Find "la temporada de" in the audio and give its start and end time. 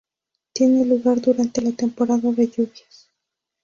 1.61-2.47